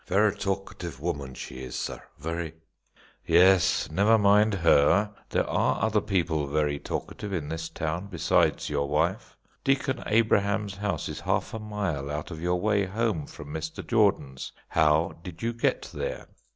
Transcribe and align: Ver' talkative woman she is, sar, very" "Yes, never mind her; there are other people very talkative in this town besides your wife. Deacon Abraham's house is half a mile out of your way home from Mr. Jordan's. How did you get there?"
Ver' 0.07 0.31
talkative 0.31 0.99
woman 0.99 1.35
she 1.35 1.59
is, 1.61 1.75
sar, 1.75 2.09
very" 2.17 2.55
"Yes, 3.27 3.91
never 3.91 4.17
mind 4.17 4.55
her; 4.55 5.11
there 5.29 5.47
are 5.47 5.79
other 5.83 6.01
people 6.01 6.47
very 6.47 6.79
talkative 6.79 7.31
in 7.31 7.49
this 7.49 7.69
town 7.69 8.07
besides 8.07 8.67
your 8.67 8.89
wife. 8.89 9.37
Deacon 9.63 10.01
Abraham's 10.07 10.77
house 10.77 11.07
is 11.07 11.19
half 11.19 11.53
a 11.53 11.59
mile 11.59 12.09
out 12.09 12.31
of 12.31 12.41
your 12.41 12.59
way 12.59 12.85
home 12.87 13.27
from 13.27 13.49
Mr. 13.53 13.85
Jordan's. 13.85 14.51
How 14.69 15.19
did 15.21 15.43
you 15.43 15.53
get 15.53 15.83
there?" 15.93 16.25